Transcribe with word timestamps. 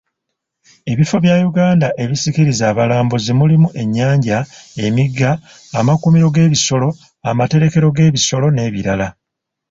Ebifo 0.91 1.15
bya 1.23 1.35
Uganda 1.49 1.87
ebisikiriza 2.03 2.63
abalambuzi 2.71 3.31
mulimu 3.39 3.67
ennyanja, 3.81 4.37
emigga, 4.85 5.31
amakuumiro 5.79 6.27
g'ebisolo, 6.35 6.89
amaterekero 7.29 7.87
g'ebisolo 7.95 8.47
n'ebirala. 8.51 9.07